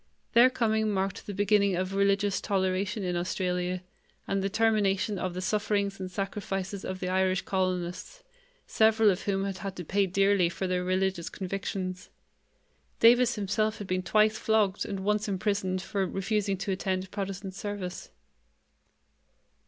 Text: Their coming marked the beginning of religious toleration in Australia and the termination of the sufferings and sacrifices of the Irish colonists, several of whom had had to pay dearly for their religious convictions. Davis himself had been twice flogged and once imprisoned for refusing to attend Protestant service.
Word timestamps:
Their 0.33 0.49
coming 0.49 0.89
marked 0.89 1.27
the 1.27 1.33
beginning 1.35 1.75
of 1.75 1.93
religious 1.93 2.41
toleration 2.41 3.03
in 3.03 3.15
Australia 3.15 3.83
and 4.27 4.41
the 4.41 4.49
termination 4.49 5.19
of 5.19 5.35
the 5.35 5.43
sufferings 5.43 5.99
and 5.99 6.09
sacrifices 6.09 6.83
of 6.83 7.01
the 7.01 7.07
Irish 7.07 7.43
colonists, 7.43 8.23
several 8.65 9.11
of 9.11 9.21
whom 9.25 9.43
had 9.45 9.59
had 9.59 9.75
to 9.75 9.83
pay 9.85 10.07
dearly 10.07 10.49
for 10.49 10.65
their 10.65 10.83
religious 10.83 11.29
convictions. 11.29 12.09
Davis 12.99 13.35
himself 13.35 13.77
had 13.77 13.85
been 13.85 14.01
twice 14.01 14.39
flogged 14.39 14.85
and 14.87 15.01
once 15.01 15.27
imprisoned 15.27 15.83
for 15.83 16.07
refusing 16.07 16.57
to 16.57 16.71
attend 16.71 17.11
Protestant 17.11 17.53
service. 17.53 18.09